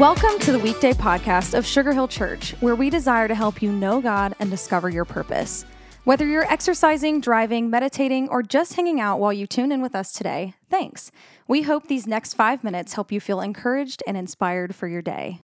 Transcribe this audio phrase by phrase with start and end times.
[0.00, 3.70] Welcome to the weekday podcast of Sugar Hill Church, where we desire to help you
[3.70, 5.66] know God and discover your purpose.
[6.04, 10.14] Whether you're exercising, driving, meditating, or just hanging out while you tune in with us
[10.14, 11.12] today, thanks.
[11.46, 15.40] We hope these next five minutes help you feel encouraged and inspired for your day.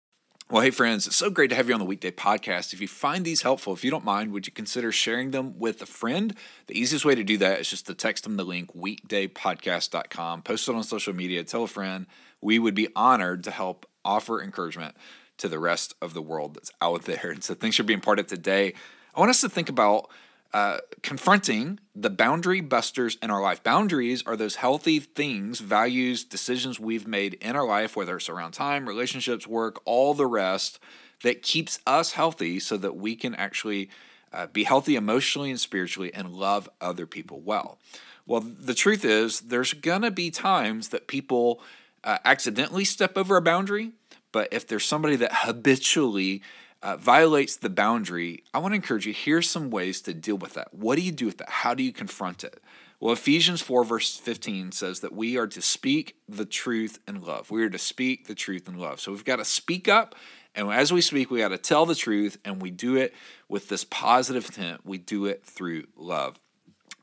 [0.51, 2.73] Well, hey, friends, it's so great to have you on the weekday podcast.
[2.73, 5.81] If you find these helpful, if you don't mind, would you consider sharing them with
[5.81, 6.35] a friend?
[6.67, 10.69] The easiest way to do that is just to text them the link weekdaypodcast.com, post
[10.69, 12.05] it on social media, tell a friend.
[12.39, 14.95] We would be honored to help offer encouragement
[15.37, 17.31] to the rest of the world that's out there.
[17.31, 18.73] And so thanks for being part of today.
[19.15, 20.09] I want us to think about
[20.53, 23.63] uh, confronting the boundary busters in our life.
[23.63, 28.51] Boundaries are those healthy things, values, decisions we've made in our life, whether it's around
[28.51, 30.79] time, relationships, work, all the rest,
[31.23, 33.89] that keeps us healthy so that we can actually
[34.31, 37.79] uh, be healthy emotionally and spiritually and love other people well.
[38.25, 41.61] Well, the truth is, there's going to be times that people
[42.03, 43.91] uh, accidentally step over a boundary,
[44.33, 46.41] but if there's somebody that habitually
[46.81, 50.55] uh, violates the boundary, I want to encourage you here's some ways to deal with
[50.55, 50.73] that.
[50.73, 51.49] What do you do with that?
[51.49, 52.61] How do you confront it?
[52.99, 57.51] Well, Ephesians 4, verse 15 says that we are to speak the truth in love.
[57.51, 58.99] We are to speak the truth in love.
[58.99, 60.15] So we've got to speak up.
[60.55, 63.13] And as we speak, we got to tell the truth, and we do it
[63.49, 64.85] with this positive intent.
[64.85, 66.39] We do it through love.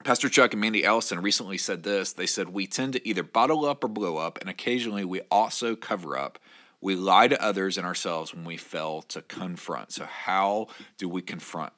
[0.05, 2.13] Pastor Chuck and Mandy Ellison recently said this.
[2.13, 5.77] They said, We tend to either bottle up or blow up, and occasionally we also
[5.77, 6.39] cover up.
[6.81, 9.93] We lie to others and ourselves when we fail to confront.
[9.93, 11.73] So, how do we confront?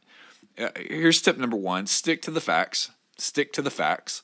[0.58, 2.90] Uh, here's tip number one stick to the facts.
[3.18, 4.22] Stick to the facts.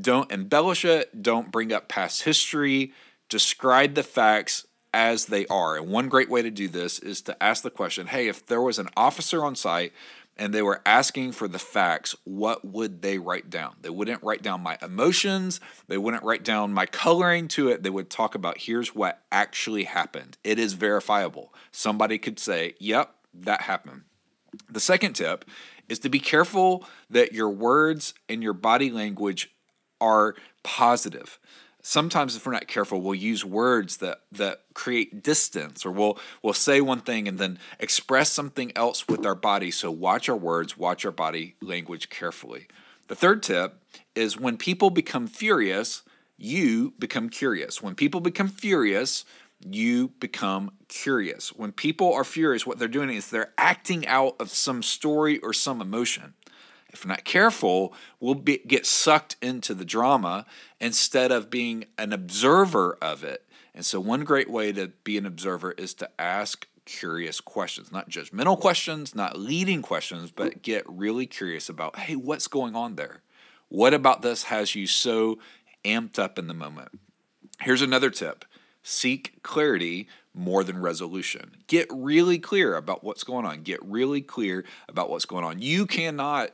[0.00, 1.22] Don't embellish it.
[1.22, 2.92] Don't bring up past history.
[3.28, 5.76] Describe the facts as they are.
[5.76, 8.62] And one great way to do this is to ask the question hey, if there
[8.62, 9.92] was an officer on site
[10.36, 13.76] and they were asking for the facts, what would they write down?
[13.82, 17.82] They wouldn't write down my emotions, they wouldn't write down my coloring to it.
[17.82, 20.38] They would talk about here's what actually happened.
[20.42, 21.52] It is verifiable.
[21.72, 24.02] Somebody could say, yep, that happened.
[24.68, 25.44] The second tip
[25.88, 29.52] is to be careful that your words and your body language
[30.00, 31.38] are positive
[31.90, 36.54] sometimes if we're not careful we'll use words that that create distance or we'll we'll
[36.54, 39.72] say one thing and then express something else with our body.
[39.72, 42.68] So watch our words watch our body language carefully.
[43.08, 43.82] The third tip
[44.14, 46.02] is when people become furious
[46.38, 47.82] you become curious.
[47.82, 49.24] When people become furious
[49.68, 51.48] you become curious.
[51.48, 55.52] When people are furious what they're doing is they're acting out of some story or
[55.52, 56.34] some emotion
[56.92, 60.46] if we're not careful, we'll be, get sucked into the drama
[60.80, 63.46] instead of being an observer of it.
[63.74, 68.10] And so, one great way to be an observer is to ask curious questions, not
[68.10, 73.22] judgmental questions, not leading questions, but get really curious about hey, what's going on there?
[73.68, 75.38] What about this has you so
[75.84, 76.98] amped up in the moment?
[77.60, 78.44] Here's another tip
[78.82, 81.56] seek clarity more than resolution.
[81.66, 83.62] Get really clear about what's going on.
[83.62, 85.60] Get really clear about what's going on.
[85.60, 86.50] You cannot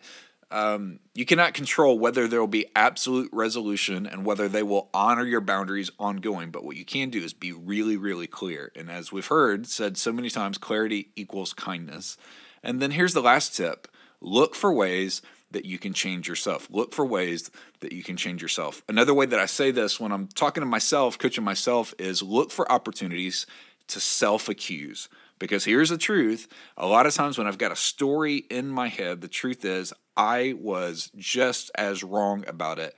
[0.50, 5.24] um, you cannot control whether there will be absolute resolution and whether they will honor
[5.24, 6.50] your boundaries ongoing.
[6.50, 8.70] But what you can do is be really, really clear.
[8.76, 12.16] And as we've heard said so many times, clarity equals kindness.
[12.62, 13.88] And then here's the last tip
[14.20, 15.20] look for ways
[15.56, 16.68] that you can change yourself.
[16.70, 17.50] Look for ways
[17.80, 18.82] that you can change yourself.
[18.90, 22.50] Another way that I say this when I'm talking to myself, coaching myself, is look
[22.50, 23.46] for opportunities
[23.88, 25.08] to self accuse.
[25.38, 26.46] Because here's the truth
[26.76, 29.94] a lot of times when I've got a story in my head, the truth is
[30.14, 32.94] I was just as wrong about it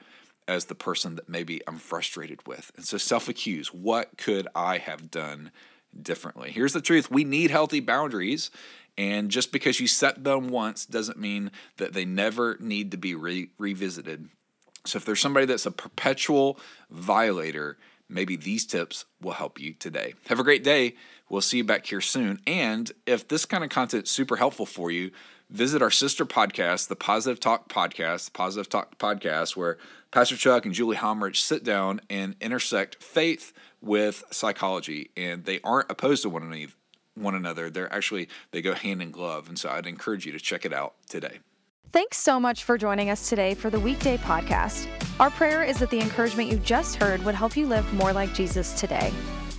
[0.48, 2.72] as the person that maybe I'm frustrated with.
[2.76, 5.52] And so self accuse what could I have done
[6.02, 6.50] differently?
[6.50, 8.50] Here's the truth we need healthy boundaries.
[8.98, 13.14] And just because you set them once doesn't mean that they never need to be
[13.14, 14.28] re- revisited.
[14.84, 16.58] So if there's somebody that's a perpetual
[16.90, 17.78] violator,
[18.08, 20.14] maybe these tips will help you today.
[20.26, 20.96] Have a great day.
[21.28, 22.40] We'll see you back here soon.
[22.44, 25.12] And if this kind of content is super helpful for you,
[25.48, 29.78] visit our sister podcast, the Positive Talk Podcast, the Positive Talk Podcast, where
[30.10, 35.10] Pastor Chuck and Julie Halmerich sit down and intersect faith with psychology.
[35.16, 36.72] And they aren't opposed to one another.
[37.18, 37.70] One another.
[37.70, 40.72] They're actually they go hand in glove, and so I'd encourage you to check it
[40.72, 41.38] out today.
[41.90, 44.86] Thanks so much for joining us today for the weekday podcast.
[45.18, 48.34] Our prayer is that the encouragement you just heard would help you live more like
[48.34, 49.10] Jesus today.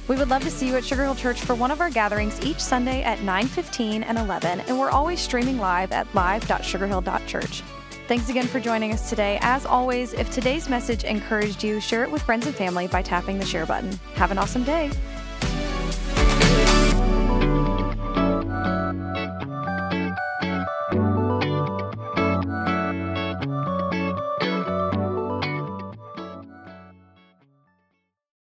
[0.08, 2.40] We would love to see you at Sugar Hill Church for one of our gatherings
[2.42, 7.64] each Sunday at 9:15 and 11, and we're always streaming live at live.sugarhill.church.
[8.08, 9.38] Thanks again for joining us today.
[9.42, 13.38] As always, if today's message encouraged you, share it with friends and family by tapping
[13.38, 13.92] the share button.
[14.16, 14.90] Have an awesome day.